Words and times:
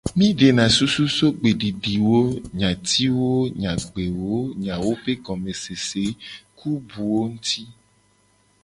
Mi 0.19 0.27
dena 0.37 0.63
susu 0.75 1.03
so 1.17 1.27
gbedidiwo, 1.39 2.19
nyatiwo 2.59 3.31
nyagbewo, 3.61 4.37
nyawo 4.63 4.89
be 5.01 5.13
gomesese, 5.25 6.05
ku 6.57 6.69
buwo 6.87 7.21
nguti. 7.33 7.61